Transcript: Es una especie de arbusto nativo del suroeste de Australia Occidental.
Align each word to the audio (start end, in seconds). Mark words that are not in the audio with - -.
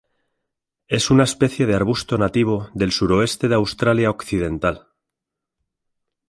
Es 0.87 1.11
una 1.11 1.25
especie 1.25 1.67
de 1.67 1.75
arbusto 1.75 2.17
nativo 2.17 2.71
del 2.73 2.91
suroeste 2.91 3.47
de 3.47 3.53
Australia 3.53 4.09
Occidental. 4.09 4.87